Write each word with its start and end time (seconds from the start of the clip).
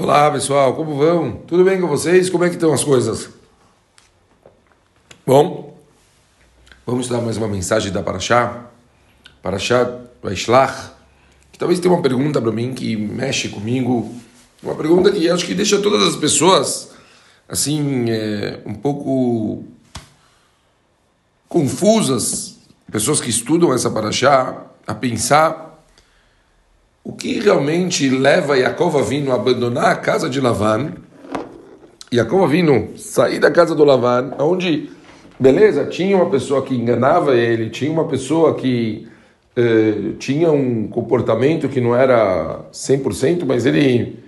Olá 0.00 0.30
pessoal, 0.30 0.76
como 0.76 0.94
vão? 0.94 1.32
Tudo 1.44 1.64
bem 1.64 1.80
com 1.80 1.88
vocês? 1.88 2.30
Como 2.30 2.44
é 2.44 2.48
que 2.48 2.54
estão 2.54 2.72
as 2.72 2.84
coisas? 2.84 3.30
Bom, 5.26 5.76
vamos 6.86 7.08
dar 7.08 7.20
mais 7.20 7.36
uma 7.36 7.48
mensagem 7.48 7.90
da 7.90 8.00
Paraxá, 8.00 8.66
Paraxá 9.42 9.98
Vaishlach, 10.22 10.92
que 11.50 11.58
talvez 11.58 11.80
tenha 11.80 11.92
uma 11.92 12.00
pergunta 12.00 12.40
para 12.40 12.52
mim 12.52 12.74
que 12.74 12.94
mexe 12.94 13.48
comigo, 13.48 14.14
uma 14.62 14.76
pergunta 14.76 15.10
que 15.10 15.28
acho 15.28 15.44
que 15.44 15.52
deixa 15.52 15.80
todas 15.80 16.06
as 16.06 16.14
pessoas 16.14 16.92
assim 17.48 18.08
é, 18.08 18.60
um 18.64 18.74
pouco 18.74 19.64
confusas, 21.48 22.56
pessoas 22.88 23.20
que 23.20 23.30
estudam 23.30 23.74
essa 23.74 23.90
Paraxá, 23.90 24.64
a 24.86 24.94
pensar 24.94 25.67
o 27.04 27.12
que 27.12 27.40
realmente 27.40 28.08
leva 28.08 28.58
Yaakov 28.58 28.98
Avinu 28.98 29.32
a 29.32 29.36
abandonar 29.36 29.92
a 29.92 29.96
casa 29.96 30.28
de 30.28 30.40
Lavan, 30.40 30.92
Yaakov 32.12 32.44
Avinu 32.44 32.96
sair 32.96 33.38
da 33.38 33.50
casa 33.50 33.74
do 33.74 33.84
Lavan, 33.84 34.34
onde, 34.38 34.90
beleza, 35.38 35.86
tinha 35.86 36.16
uma 36.16 36.30
pessoa 36.30 36.62
que 36.62 36.74
enganava 36.74 37.34
ele, 37.34 37.70
tinha 37.70 37.90
uma 37.90 38.06
pessoa 38.06 38.54
que 38.54 39.08
eh, 39.56 40.12
tinha 40.18 40.52
um 40.52 40.86
comportamento 40.86 41.68
que 41.68 41.80
não 41.80 41.96
era 41.96 42.60
100%, 42.72 43.44
mas 43.44 43.66
ele, 43.66 44.22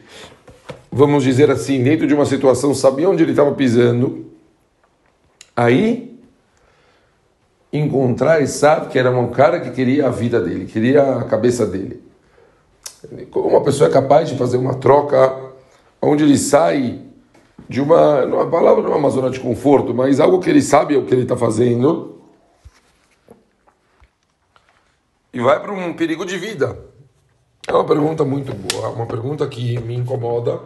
vamos 0.91 1.23
dizer 1.23 1.51
assim, 1.51 1.83
dentro 1.83 2.07
de 2.07 2.15
uma 2.15 2.25
situação, 2.25 2.75
sabia 2.75 3.09
onde 3.09 3.23
ele 3.23 3.31
estava 3.31 3.53
pisando, 3.53 4.27
aí 5.57 6.19
encontrar 7.73 8.43
e 8.43 8.47
sabe 8.47 8.89
que 8.89 8.99
era 8.99 9.11
um 9.17 9.29
cara 9.29 9.61
que 9.61 9.71
queria 9.71 10.09
a 10.09 10.11
vida 10.11 10.41
dele, 10.41 10.67
queria 10.67 11.19
a 11.19 11.25
cabeça 11.25 11.65
dele. 11.65 12.10
Como 13.31 13.49
uma 13.49 13.63
pessoa 13.63 13.89
é 13.89 13.93
capaz 13.93 14.29
de 14.29 14.37
fazer 14.37 14.57
uma 14.57 14.75
troca 14.75 15.53
onde 16.03 16.25
ele 16.25 16.37
sai 16.37 17.01
de 17.69 17.81
uma, 17.81 18.25
uma 18.25 18.51
palavra 18.51 18.83
não 18.83 18.93
é 18.93 18.97
uma 18.97 19.11
zona 19.11 19.31
de 19.31 19.39
conforto, 19.39 19.95
mas 19.95 20.19
algo 20.21 20.41
que 20.41 20.51
ele 20.51 20.61
sabe 20.61 20.97
o 20.97 21.07
que 21.07 21.15
ele 21.15 21.23
está 21.23 21.37
fazendo 21.37 22.21
e 25.33 25.41
vai 25.41 25.61
para 25.61 25.73
um 25.73 25.95
perigo 25.95 26.25
de 26.25 26.37
vida. 26.37 26.77
É 27.67 27.73
uma 27.73 27.85
pergunta 27.85 28.25
muito 28.25 28.53
boa, 28.53 28.89
uma 28.89 29.07
pergunta 29.07 29.47
que 29.47 29.79
me 29.79 29.95
incomoda 29.95 30.61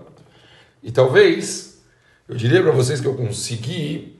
e 0.82 0.90
talvez 0.90 1.82
eu 2.28 2.34
diria 2.34 2.62
para 2.62 2.72
vocês 2.72 3.00
que 3.00 3.06
eu 3.06 3.14
consegui 3.14 4.18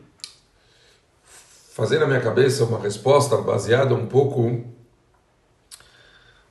fazer 1.25 1.99
na 1.99 2.07
minha 2.07 2.21
cabeça 2.21 2.65
uma 2.65 2.79
resposta 2.79 3.37
baseada 3.39 3.95
um 3.95 4.07
pouco 4.07 4.63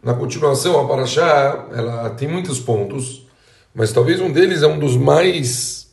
na 0.03 0.13
continuação, 0.13 0.79
a 0.79 0.87
Paraxá, 0.87 1.67
ela 1.71 2.09
tem 2.09 2.27
muitos 2.27 2.59
pontos, 2.59 3.25
mas 3.73 3.93
talvez 3.93 4.19
um 4.19 4.31
deles 4.31 4.61
é 4.61 4.67
um 4.67 4.77
dos 4.77 4.97
mais 4.97 5.83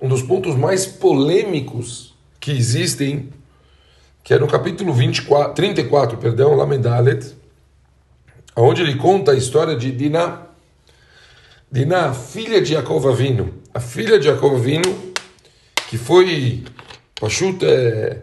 um 0.00 0.08
dos 0.08 0.22
pontos 0.22 0.56
mais 0.56 0.86
polêmicos 0.86 2.14
que 2.40 2.52
existem, 2.52 3.28
que 4.24 4.32
é 4.32 4.38
no 4.38 4.46
capítulo 4.46 4.94
24, 4.94 5.52
34, 5.52 6.16
perdão, 6.16 6.54
Lamendalet, 6.54 7.34
onde 8.56 8.80
ele 8.80 8.96
conta 8.96 9.32
a 9.32 9.36
história 9.36 9.76
de 9.76 9.92
Diná. 9.92 10.46
Diná, 11.70 12.14
filha 12.14 12.62
de 12.62 12.72
Yaakov 12.72 13.08
Avinu, 13.08 13.54
a 13.74 13.78
filha 13.78 14.18
de 14.18 14.26
Yaakov 14.26 14.56
Avinu, 14.56 15.12
que 15.88 15.98
foi, 15.98 16.64
Pachut, 17.20 17.64
é, 17.64 18.22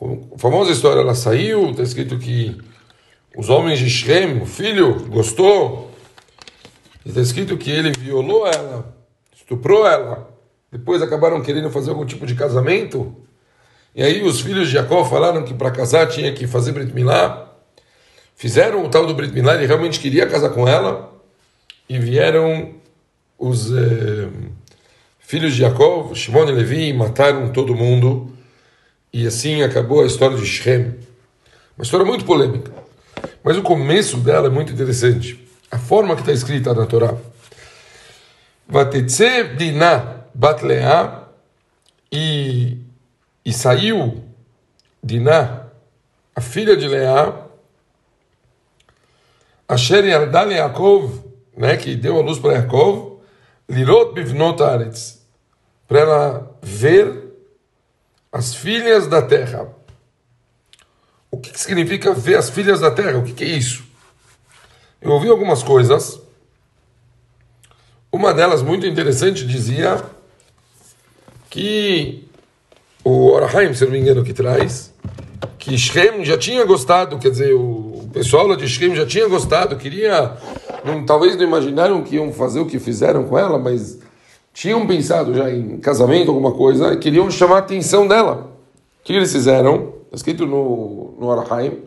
a 0.00 0.38
famosa 0.38 0.72
história, 0.72 1.00
ela 1.00 1.14
saiu, 1.14 1.70
está 1.70 1.82
escrito 1.82 2.18
que 2.18 2.56
os 3.36 3.48
homens 3.50 3.78
de 3.78 3.90
Shem, 3.90 4.40
o 4.40 4.46
filho, 4.46 5.06
gostou. 5.08 5.90
Está 7.04 7.20
escrito 7.20 7.56
que 7.58 7.70
ele 7.70 7.92
violou 7.92 8.46
ela, 8.46 8.96
estuprou 9.34 9.86
ela. 9.86 10.30
Depois 10.70 11.02
acabaram 11.02 11.42
querendo 11.42 11.70
fazer 11.70 11.90
algum 11.90 12.06
tipo 12.06 12.26
de 12.26 12.34
casamento. 12.34 13.14
E 13.94 14.02
aí 14.02 14.22
os 14.22 14.40
filhos 14.40 14.68
de 14.68 14.74
Jacó 14.74 15.04
falaram 15.04 15.44
que 15.44 15.54
para 15.54 15.70
casar 15.70 16.08
tinha 16.08 16.32
que 16.32 16.46
fazer 16.46 16.72
Brit 16.72 16.92
Milá. 16.92 17.52
Fizeram 18.34 18.84
o 18.84 18.88
tal 18.88 19.06
do 19.06 19.14
Brit 19.14 19.32
Milá, 19.32 19.54
ele 19.54 19.66
realmente 19.66 20.00
queria 20.00 20.26
casar 20.26 20.50
com 20.50 20.66
ela. 20.66 21.12
E 21.88 21.98
vieram 21.98 22.74
os 23.38 23.70
eh, 23.70 24.28
filhos 25.20 25.52
de 25.52 25.60
Jacó, 25.60 26.12
Shimon 26.14 26.48
e 26.48 26.52
Levi, 26.52 26.88
e 26.88 26.92
mataram 26.92 27.52
todo 27.52 27.74
mundo. 27.74 28.32
E 29.12 29.26
assim 29.26 29.62
acabou 29.62 30.02
a 30.02 30.06
história 30.06 30.36
de 30.36 30.46
Shem. 30.46 30.94
Uma 31.76 31.82
história 31.82 32.06
muito 32.06 32.24
polêmica. 32.24 32.83
Mas 33.44 33.58
o 33.58 33.62
começo 33.62 34.16
dela 34.16 34.46
é 34.46 34.50
muito 34.50 34.72
interessante. 34.72 35.46
A 35.70 35.78
forma 35.78 36.14
que 36.14 36.22
está 36.22 36.32
escrita 36.32 36.72
na 36.72 36.86
Torá. 36.86 37.14
Vatetze 38.66 39.54
Dinah 39.58 40.24
Batlea 40.34 41.24
e, 42.10 42.78
e 43.44 43.52
saiu 43.52 44.24
Dinah, 45.02 45.66
a 46.34 46.40
filha 46.40 46.74
de 46.74 46.88
Leá, 46.88 47.46
Asher 49.68 50.06
Yardal 50.06 50.50
Yaakov, 50.50 51.22
né, 51.54 51.76
que 51.76 51.94
deu 51.94 52.18
a 52.18 52.22
luz 52.22 52.38
para 52.38 52.54
Yaakov, 52.54 53.20
Lirot 53.68 54.14
Bivnot 54.14 54.62
Aretz, 54.62 55.22
para 55.86 56.00
ela 56.00 56.58
ver 56.62 57.34
as 58.32 58.54
filhas 58.54 59.06
da 59.06 59.20
terra. 59.20 59.68
O 61.34 61.36
que, 61.36 61.58
significa 61.58 62.14
ver 62.14 62.36
as 62.36 62.48
filhas 62.48 62.78
da 62.78 62.92
terra? 62.92 63.18
O 63.18 63.24
que, 63.24 63.32
que 63.32 63.42
é 63.42 63.48
isso? 63.48 63.82
Eu 65.02 65.10
ouvi 65.10 65.28
algumas 65.28 65.64
coisas. 65.64 66.20
Uma 68.12 68.32
delas, 68.32 68.62
muito 68.62 68.86
interessante, 68.86 69.44
dizia 69.44 70.00
que 71.50 72.28
o 73.02 73.32
Orahaim, 73.32 73.74
se 73.74 73.84
não 73.84 73.90
me 73.90 73.98
engano, 73.98 74.22
que 74.22 74.32
traz, 74.32 74.94
que 75.58 75.76
Shem 75.76 76.24
já 76.24 76.38
tinha 76.38 76.64
gostado, 76.64 77.18
quer 77.18 77.30
dizer, 77.32 77.52
o 77.52 78.08
pessoal 78.12 78.46
lá 78.46 78.54
de 78.54 78.68
Shem 78.68 78.94
já 78.94 79.04
tinha 79.04 79.26
gostado, 79.26 79.74
queria, 79.74 80.36
não, 80.84 81.04
talvez 81.04 81.34
não 81.34 81.42
imaginaram 81.42 82.04
que 82.04 82.14
iam 82.14 82.32
fazer 82.32 82.60
o 82.60 82.66
que 82.66 82.78
fizeram 82.78 83.24
com 83.24 83.36
ela, 83.36 83.58
mas 83.58 83.98
tinham 84.52 84.86
pensado 84.86 85.34
já 85.34 85.50
em 85.50 85.78
casamento, 85.78 86.30
alguma 86.30 86.52
coisa, 86.52 86.92
e 86.92 86.96
queriam 86.96 87.28
chamar 87.28 87.56
a 87.56 87.58
atenção 87.58 88.06
dela. 88.06 88.56
O 89.00 89.04
que 89.04 89.14
eles 89.14 89.32
fizeram? 89.32 89.93
Está 90.14 90.30
escrito 90.30 90.46
no, 90.46 91.16
no 91.18 91.32
Arahaim. 91.32 91.82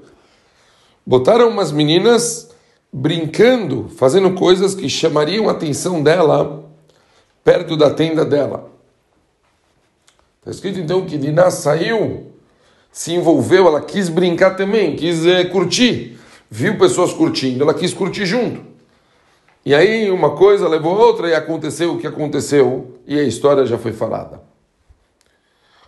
Botaram 1.05 1.47
umas 1.47 1.71
meninas 1.71 2.49
brincando, 2.91 3.87
fazendo 3.95 4.33
coisas 4.33 4.75
que 4.75 4.89
chamariam 4.89 5.47
a 5.47 5.53
atenção 5.53 6.03
dela 6.03 6.65
perto 7.41 7.77
da 7.77 7.89
tenda 7.89 8.25
dela. 8.25 8.69
Está 10.39 10.51
escrito 10.51 10.77
então 10.77 11.05
que 11.05 11.17
Diná 11.17 11.49
saiu, 11.49 12.33
se 12.91 13.13
envolveu, 13.13 13.65
ela 13.65 13.79
quis 13.79 14.09
brincar 14.09 14.57
também, 14.57 14.97
quis 14.97 15.25
é, 15.25 15.45
curtir. 15.45 16.19
Viu 16.49 16.77
pessoas 16.77 17.13
curtindo, 17.13 17.63
ela 17.63 17.73
quis 17.73 17.93
curtir 17.93 18.25
junto. 18.25 18.61
E 19.65 19.73
aí 19.73 20.11
uma 20.11 20.31
coisa 20.31 20.67
levou 20.67 21.01
a 21.01 21.05
outra 21.05 21.29
e 21.29 21.33
aconteceu 21.33 21.93
o 21.93 21.97
que 21.97 22.07
aconteceu 22.07 22.99
e 23.07 23.17
a 23.17 23.23
história 23.23 23.65
já 23.65 23.77
foi 23.77 23.93
falada. 23.93 24.41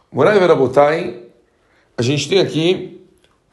Morai 0.09 0.39
Verabotai 0.39 1.28
a 1.99 2.01
gente 2.01 2.29
tem 2.29 2.39
aqui 2.39 3.01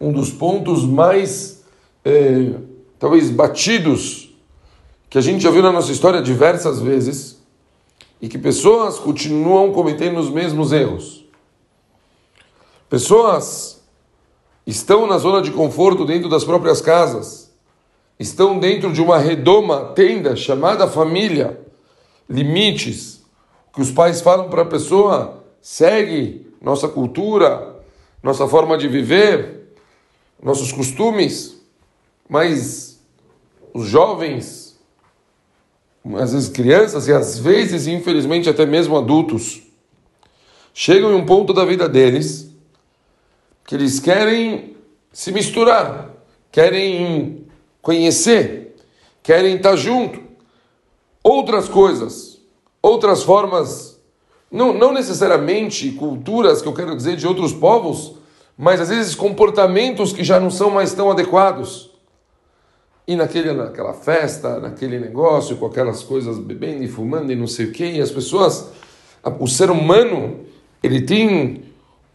um 0.00 0.12
dos 0.12 0.30
pontos 0.30 0.84
mais, 0.84 1.64
é, 2.04 2.52
talvez, 2.96 3.28
batidos, 3.28 4.36
que 5.10 5.18
a 5.18 5.20
gente 5.20 5.42
já 5.42 5.50
viu 5.50 5.62
na 5.62 5.72
nossa 5.72 5.90
história 5.90 6.22
diversas 6.22 6.78
vezes, 6.78 7.42
e 8.22 8.28
que 8.28 8.38
pessoas 8.38 9.00
continuam 9.00 9.72
cometendo 9.72 10.20
os 10.20 10.30
mesmos 10.30 10.70
erros. 10.70 11.24
Pessoas 12.88 13.82
estão 14.64 15.08
na 15.08 15.18
zona 15.18 15.42
de 15.42 15.50
conforto 15.50 16.04
dentro 16.04 16.28
das 16.28 16.44
próprias 16.44 16.80
casas, 16.80 17.52
estão 18.16 18.60
dentro 18.60 18.92
de 18.92 19.02
uma 19.02 19.18
redoma, 19.18 19.86
tenda 19.86 20.36
chamada 20.36 20.86
família, 20.86 21.60
limites, 22.30 23.24
que 23.74 23.80
os 23.80 23.90
pais 23.90 24.20
falam 24.20 24.48
para 24.48 24.62
a 24.62 24.66
pessoa: 24.66 25.42
segue 25.60 26.46
nossa 26.62 26.86
cultura, 26.86 27.75
nossa 28.22 28.46
forma 28.48 28.76
de 28.76 28.88
viver, 28.88 29.72
nossos 30.42 30.72
costumes, 30.72 31.60
mas 32.28 33.00
os 33.72 33.86
jovens, 33.86 34.78
às 36.14 36.32
vezes 36.32 36.48
crianças 36.48 37.08
e 37.08 37.12
às 37.12 37.38
vezes, 37.38 37.86
infelizmente, 37.86 38.48
até 38.48 38.64
mesmo 38.64 38.96
adultos, 38.96 39.62
chegam 40.72 41.12
em 41.12 41.14
um 41.14 41.26
ponto 41.26 41.52
da 41.52 41.64
vida 41.64 41.88
deles 41.88 42.50
que 43.64 43.74
eles 43.74 43.98
querem 43.98 44.76
se 45.12 45.32
misturar, 45.32 46.10
querem 46.52 47.46
conhecer, 47.82 48.76
querem 49.22 49.56
estar 49.56 49.76
junto. 49.76 50.20
Outras 51.22 51.68
coisas, 51.68 52.40
outras 52.80 53.22
formas 53.22 53.95
não, 54.56 54.72
não 54.72 54.92
necessariamente 54.92 55.90
culturas, 55.92 56.62
que 56.62 56.66
eu 56.66 56.72
quero 56.72 56.96
dizer, 56.96 57.14
de 57.16 57.26
outros 57.26 57.52
povos, 57.52 58.14
mas 58.56 58.80
às 58.80 58.88
vezes 58.88 59.14
comportamentos 59.14 60.14
que 60.14 60.24
já 60.24 60.40
não 60.40 60.50
são 60.50 60.70
mais 60.70 60.94
tão 60.94 61.10
adequados. 61.10 61.90
e 63.06 63.14
naquele, 63.14 63.52
naquela 63.52 63.92
festa, 63.92 64.58
naquele 64.58 64.98
negócio, 64.98 65.56
com 65.56 65.66
aquelas 65.66 66.02
coisas 66.02 66.38
bebendo 66.38 66.82
e 66.82 66.88
fumando 66.88 67.30
e 67.30 67.36
não 67.36 67.46
sei 67.46 67.66
o 67.66 67.72
quê, 67.72 67.84
e 67.84 68.00
as 68.00 68.10
pessoas, 68.10 68.70
o 69.38 69.46
ser 69.46 69.70
humano, 69.70 70.40
ele 70.82 71.02
tem 71.02 71.62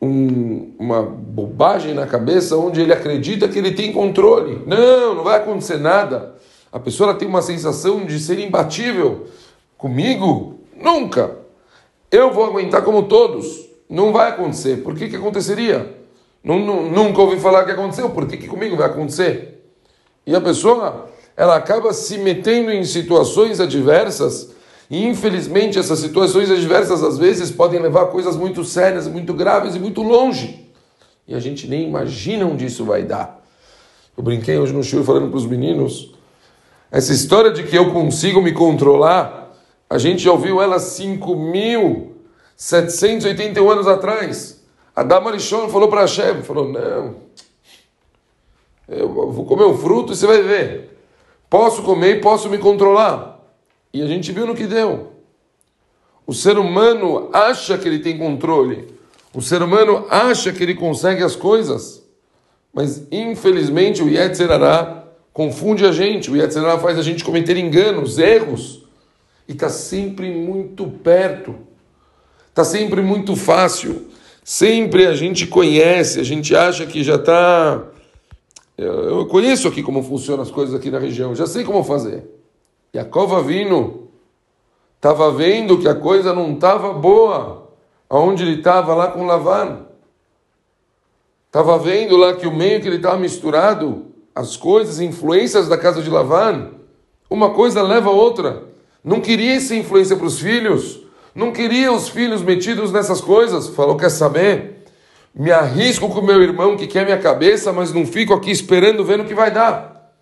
um, 0.02 0.74
uma 0.80 1.04
bobagem 1.04 1.94
na 1.94 2.08
cabeça 2.08 2.58
onde 2.58 2.82
ele 2.82 2.92
acredita 2.92 3.48
que 3.48 3.60
ele 3.60 3.72
tem 3.72 3.94
controle. 3.94 4.64
Não, 4.66 5.16
não 5.16 5.24
vai 5.24 5.38
acontecer 5.38 5.78
nada. 5.78 6.36
A 6.72 6.80
pessoa 6.80 7.14
tem 7.14 7.28
uma 7.28 7.42
sensação 7.42 8.04
de 8.04 8.18
ser 8.20 8.40
imbatível. 8.40 9.28
Comigo, 9.78 10.60
nunca. 10.76 11.41
Eu 12.12 12.32
vou 12.32 12.44
aguentar 12.44 12.84
como 12.84 13.04
todos. 13.04 13.70
Não 13.90 14.12
vai 14.12 14.30
acontecer. 14.30 14.84
Por 14.84 14.96
que, 14.96 15.08
que 15.08 15.16
aconteceria? 15.16 15.98
Nunca 16.44 17.22
ouvi 17.22 17.40
falar 17.40 17.66
que 17.66 17.72
aconteceu. 17.72 18.10
Por 18.10 18.28
que, 18.28 18.38
que 18.38 18.48
comigo 18.48 18.76
vai 18.76 18.88
acontecer? 18.88 19.64
E 20.26 20.36
a 20.36 20.42
pessoa, 20.42 21.10
ela 21.36 21.56
acaba 21.56 21.94
se 21.94 22.18
metendo 22.18 22.72
em 22.72 22.84
situações 22.84 23.60
adversas, 23.60 24.54
e 24.90 25.06
infelizmente 25.06 25.80
essas 25.80 26.00
situações 26.00 26.52
adversas 26.52 27.02
às 27.02 27.18
vezes 27.18 27.50
podem 27.50 27.80
levar 27.80 28.04
a 28.04 28.08
coisas 28.08 28.36
muito 28.36 28.64
sérias, 28.64 29.08
muito 29.08 29.34
graves 29.34 29.76
e 29.76 29.80
muito 29.80 30.02
longe. 30.02 30.70
E 31.28 31.34
a 31.34 31.40
gente 31.40 31.68
nem 31.68 31.88
imagina 31.88 32.46
onde 32.46 32.66
isso 32.66 32.84
vai 32.84 33.04
dar. 33.04 33.42
Eu 34.18 34.24
brinquei 34.24 34.58
hoje 34.58 34.74
no 34.74 34.84
show 34.84 35.04
falando 35.04 35.30
para 35.30 35.38
os 35.38 35.46
meninos, 35.46 36.14
essa 36.92 37.14
história 37.14 37.52
de 37.52 37.64
que 37.64 37.78
eu 37.78 37.94
consigo 37.94 38.42
me 38.42 38.52
controlar, 38.52 39.41
a 39.92 39.98
gente 39.98 40.24
já 40.24 40.32
ouviu 40.32 40.62
ela 40.62 40.78
5.781 40.78 43.70
anos 43.70 43.90
atrás. 43.90 44.64
A 44.96 45.04
Dama 45.04 45.32
Lishon 45.32 45.68
falou 45.68 45.90
para 45.90 46.00
Hashem, 46.00 46.44
falou, 46.44 46.70
não, 46.70 47.16
eu 48.88 49.10
vou 49.10 49.44
comer 49.44 49.66
o 49.66 49.78
fruto 49.78 50.14
e 50.14 50.16
você 50.16 50.26
vai 50.26 50.42
ver. 50.42 50.98
Posso 51.50 51.84
comer 51.84 52.16
e 52.16 52.22
posso 52.22 52.50
me 52.50 52.58
controlar. 52.58 53.38
E 53.94 54.02
a 54.02 54.08
gente 54.08 54.32
viu 54.32 54.48
no 54.48 54.56
que 54.56 54.66
deu. 54.66 55.12
O 56.26 56.34
ser 56.34 56.58
humano 56.58 57.30
acha 57.34 57.78
que 57.78 57.86
ele 57.86 58.00
tem 58.00 58.18
controle. 58.18 58.88
O 59.34 59.42
ser 59.42 59.62
humano 59.62 60.08
acha 60.10 60.54
que 60.54 60.64
ele 60.64 60.76
consegue 60.76 61.22
as 61.22 61.36
coisas. 61.36 62.02
Mas, 62.74 63.06
infelizmente, 63.12 64.02
o 64.02 64.08
Yetzirará 64.08 65.04
confunde 65.34 65.86
a 65.86 65.92
gente. 65.92 66.32
O 66.32 66.38
Yetzirará 66.38 66.80
faz 66.80 66.98
a 66.98 67.02
gente 67.02 67.26
cometer 67.26 67.58
enganos, 67.58 68.18
erros. 68.18 68.90
E 69.52 69.54
está 69.54 69.68
sempre 69.68 70.32
muito 70.34 70.88
perto. 70.88 71.56
Está 72.48 72.64
sempre 72.64 73.02
muito 73.02 73.36
fácil. 73.36 74.08
Sempre 74.44 75.06
a 75.06 75.14
gente 75.14 75.46
conhece, 75.46 76.20
a 76.20 76.24
gente 76.24 76.56
acha 76.56 76.86
que 76.86 77.04
já 77.04 77.16
está 77.16 77.86
eu, 78.78 79.28
conheço 79.28 79.68
aqui 79.68 79.84
como 79.84 80.02
funcionam 80.02 80.42
as 80.42 80.50
coisas 80.50 80.74
aqui 80.74 80.90
na 80.90 80.98
região, 80.98 81.36
já 81.36 81.46
sei 81.46 81.64
como 81.64 81.84
fazer. 81.84 82.26
E 82.92 82.98
a 82.98 83.06
cova 83.06 83.40
vindo, 83.44 84.08
estava 84.96 85.32
vendo 85.32 85.78
que 85.78 85.88
a 85.88 85.94
coisa 85.94 86.34
não 86.34 86.54
estava 86.54 86.92
boa, 86.92 87.70
aonde 88.10 88.42
ele 88.42 88.56
estava 88.56 88.96
lá 88.96 89.12
com 89.12 89.28
Lavan. 89.28 89.86
Estava 91.46 91.78
vendo 91.78 92.18
lá 92.18 92.34
que 92.34 92.48
o 92.48 92.56
meio 92.56 92.82
que 92.82 92.88
ele 92.88 92.96
estava 92.96 93.20
misturado, 93.20 94.08
as 94.34 94.58
coisas, 94.58 95.00
influências 95.00 95.68
da 95.68 95.78
casa 95.78 96.02
de 96.02 96.10
Lavan, 96.10 96.72
uma 97.30 97.52
coisa 97.52 97.84
leva 97.84 98.10
a 98.10 98.14
outra. 98.14 98.71
Não 99.04 99.22
queria 99.22 99.56
essa 99.56 99.76
influência 99.76 100.16
para 100.16 100.28
os 100.28 100.40
filhos, 100.40 101.02
não 101.34 101.52
queria 101.52 101.92
os 101.92 102.10
filhos 102.10 102.42
metidos 102.42 102.92
nessas 102.92 103.22
coisas. 103.22 103.68
Falou: 103.70 103.98
quer 103.98 104.10
saber? 104.10 104.82
me 105.34 105.52
arrisco 105.52 106.10
com 106.10 106.22
meu 106.22 106.42
irmão 106.42 106.76
que 106.76 106.88
quer 106.88 107.06
minha 107.06 107.18
cabeça, 107.18 107.72
mas 107.72 107.94
não 107.94 108.06
fico 108.06 108.34
aqui 108.34 108.52
esperando 108.52 109.04
vendo 109.04 109.24
o 109.24 109.26
que 109.26 109.34
vai 109.34 109.50
dar. 109.50 110.14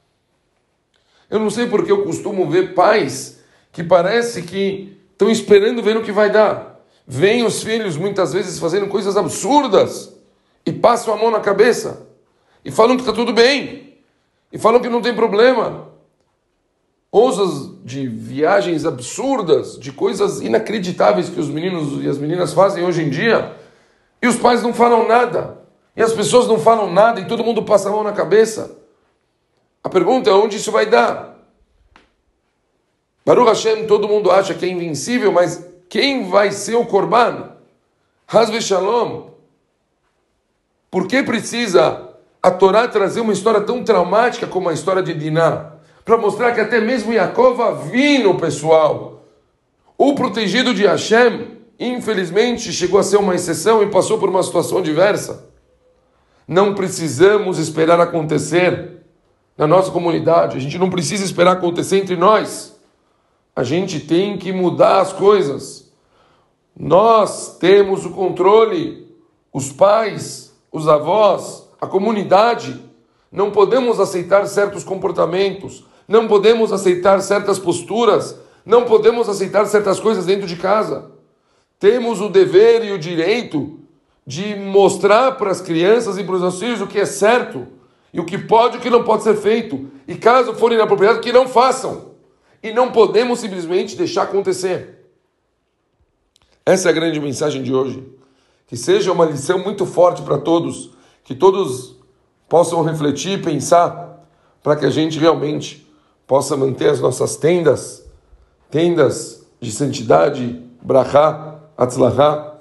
Eu 1.29 1.39
não 1.39 1.49
sei 1.49 1.67
porque 1.67 1.91
eu 1.91 2.03
costumo 2.03 2.49
ver 2.49 2.73
pais 2.73 3.39
que 3.71 3.83
parece 3.83 4.43
que 4.43 4.97
estão 5.11 5.29
esperando 5.29 5.81
vendo 5.81 5.99
o 5.99 6.03
que 6.03 6.11
vai 6.11 6.31
dar. 6.31 6.79
Vêm 7.07 7.43
os 7.43 7.63
filhos 7.63 7.97
muitas 7.97 8.33
vezes 8.33 8.59
fazendo 8.59 8.87
coisas 8.87 9.17
absurdas 9.17 10.13
e 10.65 10.71
passam 10.71 11.13
a 11.13 11.17
mão 11.17 11.31
na 11.31 11.39
cabeça 11.39 12.07
e 12.63 12.71
falam 12.71 12.95
que 12.95 13.01
está 13.01 13.13
tudo 13.13 13.33
bem 13.33 13.97
e 14.51 14.57
falam 14.57 14.79
que 14.79 14.89
não 14.89 15.01
tem 15.01 15.15
problema. 15.15 15.89
Ousas 17.11 17.69
de 17.83 18.07
viagens 18.07 18.85
absurdas, 18.85 19.77
de 19.79 19.91
coisas 19.91 20.41
inacreditáveis 20.41 21.29
que 21.29 21.39
os 21.39 21.49
meninos 21.49 22.03
e 22.03 22.07
as 22.07 22.17
meninas 22.17 22.53
fazem 22.53 22.83
hoje 22.83 23.03
em 23.03 23.09
dia 23.09 23.55
e 24.21 24.27
os 24.27 24.35
pais 24.35 24.61
não 24.61 24.73
falam 24.73 25.07
nada. 25.07 25.57
E 25.95 26.01
as 26.01 26.13
pessoas 26.13 26.47
não 26.47 26.59
falam 26.59 26.91
nada 26.91 27.19
e 27.19 27.27
todo 27.27 27.43
mundo 27.43 27.63
passa 27.63 27.89
a 27.89 27.91
mão 27.91 28.03
na 28.03 28.11
cabeça. 28.11 28.77
A 29.83 29.89
pergunta 29.89 30.29
é 30.29 30.33
onde 30.33 30.57
isso 30.57 30.71
vai 30.71 30.85
dar? 30.85 31.37
Baruch 33.25 33.49
Hashem, 33.49 33.85
todo 33.85 34.07
mundo 34.07 34.31
acha 34.31 34.53
que 34.53 34.65
é 34.65 34.69
invencível, 34.69 35.31
mas 35.31 35.65
quem 35.89 36.29
vai 36.29 36.51
ser 36.51 36.75
o 36.75 36.85
Korban? 36.85 37.51
Hasve 38.27 38.61
Shalom. 38.61 39.29
Por 40.91 41.07
que 41.07 41.23
precisa 41.23 42.09
a 42.41 42.51
Torá 42.51 42.87
trazer 42.87 43.21
uma 43.21 43.33
história 43.33 43.61
tão 43.61 43.83
traumática 43.83 44.47
como 44.47 44.69
a 44.69 44.73
história 44.73 45.03
de 45.03 45.13
Diná? 45.13 45.78
Para 46.09 46.17
mostrar 46.17 46.53
que 46.53 46.59
até 46.59 46.81
mesmo 46.81 47.13
Yaakov 47.13 47.88
vindo, 47.91 48.33
pessoal, 48.33 49.25
o 49.95 50.15
protegido 50.15 50.73
de 50.73 50.83
Hashem, 50.88 51.59
infelizmente 51.79 52.73
chegou 52.73 53.00
a 53.00 53.03
ser 53.03 53.17
uma 53.17 53.35
exceção 53.35 53.83
e 53.83 53.91
passou 53.91 54.17
por 54.17 54.27
uma 54.27 54.41
situação 54.41 54.81
diversa. 54.81 55.47
Não 56.47 56.73
precisamos 56.73 57.59
esperar 57.59 58.01
acontecer 58.01 59.03
na 59.56 59.67
nossa 59.67 59.91
comunidade, 59.91 60.57
a 60.57 60.59
gente 60.59 60.79
não 60.79 60.89
precisa 60.89 61.23
esperar 61.23 61.51
acontecer 61.51 61.97
entre 62.00 62.15
nós. 62.15 62.75
A 63.56 63.61
gente 63.61 64.00
tem 64.00 64.35
que 64.35 64.51
mudar 64.51 65.01
as 65.01 65.13
coisas. 65.13 65.94
Nós 66.75 67.56
temos 67.59 68.03
o 68.03 68.09
controle, 68.09 69.15
os 69.53 69.71
pais, 69.71 70.57
os 70.71 70.88
avós, 70.88 71.69
a 71.79 71.85
comunidade. 71.85 72.83
Não 73.31 73.51
podemos 73.51 74.00
aceitar 74.00 74.47
certos 74.47 74.83
comportamentos, 74.83 75.88
não 76.09 76.27
podemos 76.27 76.73
aceitar 76.73 77.21
certas 77.21 77.57
posturas, 77.57 78.38
não 78.65 78.83
podemos 78.83 79.29
aceitar 79.29 79.65
certas 79.67 79.97
coisas 79.97 80.25
dentro 80.25 80.45
de 80.45 80.57
casa 80.57 81.17
temos 81.79 82.19
o 82.19 82.27
dever 82.27 82.83
e 82.83 82.91
o 82.91 83.00
direito 83.00 83.79
de 84.27 84.53
mostrar 84.56 85.31
para 85.38 85.50
as 85.50 85.61
crianças 85.61 86.17
e 86.17 86.23
para 86.23 86.35
os 86.35 86.41
nossos 86.41 86.59
filhos 86.59 86.81
o 86.81 86.88
que 86.88 87.00
é 87.00 87.06
certo 87.06 87.65
e 88.13 88.19
o 88.19 88.25
que 88.25 88.38
pode 88.38 88.75
e 88.75 88.79
o 88.79 88.81
que 88.81 88.89
não 88.89 89.03
pode 89.03 89.23
ser 89.23 89.35
feito. 89.38 89.89
E 90.07 90.15
caso 90.15 90.53
for 90.53 90.71
inapropriado, 90.73 91.21
que 91.21 91.31
não 91.31 91.47
façam. 91.47 92.09
E 92.61 92.73
não 92.73 92.91
podemos 92.91 93.39
simplesmente 93.39 93.95
deixar 93.95 94.23
acontecer. 94.23 95.09
Essa 96.66 96.89
é 96.89 96.92
a 96.92 96.94
grande 96.94 97.19
mensagem 97.19 97.63
de 97.63 97.73
hoje. 97.73 98.04
Que 98.68 98.75
seja 98.75 99.11
uma 99.11 99.25
lição 99.25 99.57
muito 99.57 99.85
forte 99.85 100.21
para 100.21 100.37
todos, 100.37 100.92
que 101.23 101.33
todos 101.33 101.95
possam 102.47 102.83
refletir 102.83 103.39
e 103.39 103.42
pensar 103.42 104.28
para 104.61 104.75
que 104.75 104.85
a 104.85 104.89
gente 104.89 105.18
realmente 105.18 105.88
possa 106.30 106.56
manter 106.56 106.90
as 106.90 107.02
nossas 107.02 107.36
tendas, 107.36 108.07
tendas 108.69 109.44
de 109.59 109.71
santidade, 109.71 110.64
brachá, 110.80 111.59
Atzlachá, 111.76 112.54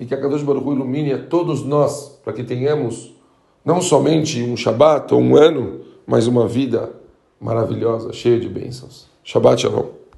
e 0.00 0.06
que 0.06 0.14
a 0.14 0.18
Kadosh 0.18 0.42
Baruch 0.42 0.66
ilumine 0.66 1.12
a 1.12 1.18
todos 1.18 1.62
nós, 1.62 2.18
para 2.24 2.32
que 2.32 2.42
tenhamos 2.42 3.14
não 3.62 3.82
somente 3.82 4.42
um 4.42 4.56
Shabat 4.56 5.12
ou 5.12 5.20
um 5.20 5.36
ano, 5.36 5.82
mas 6.06 6.26
uma 6.26 6.48
vida 6.48 6.92
maravilhosa, 7.38 8.10
cheia 8.10 8.40
de 8.40 8.48
bênçãos. 8.48 9.06
Shabbat 9.22 9.60
Shalom. 9.60 10.03